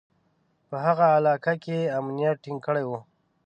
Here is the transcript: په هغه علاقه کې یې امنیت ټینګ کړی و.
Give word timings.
په 0.69 0.75
هغه 0.85 1.05
علاقه 1.17 1.53
کې 1.63 1.75
یې 1.81 1.91
امنیت 1.99 2.37
ټینګ 2.43 2.59
کړی 2.65 2.83
و. 2.89 2.91